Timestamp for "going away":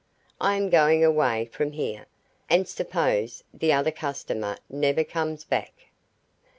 0.71-1.45